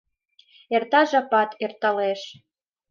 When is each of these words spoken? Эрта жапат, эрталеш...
Эрта 0.75 0.99
жапат, 1.11 1.49
эрталеш... 1.63 2.21